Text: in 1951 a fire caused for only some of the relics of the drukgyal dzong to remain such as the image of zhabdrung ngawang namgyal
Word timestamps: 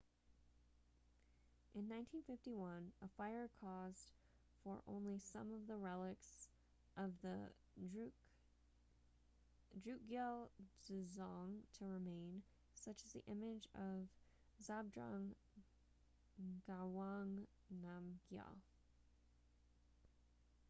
in 1.75 1.81
1951 1.87 2.91
a 3.05 3.07
fire 3.17 3.51
caused 3.61 4.09
for 4.63 4.81
only 4.87 5.19
some 5.19 5.53
of 5.53 5.67
the 5.67 5.77
relics 5.77 6.49
of 6.97 7.11
the 7.21 7.51
drukgyal 9.85 10.49
dzong 10.87 11.59
to 11.77 11.85
remain 11.85 12.41
such 12.73 12.97
as 13.05 13.13
the 13.13 13.21
image 13.29 13.67
of 13.75 14.09
zhabdrung 14.65 15.35
ngawang 16.65 17.45
namgyal 17.71 18.57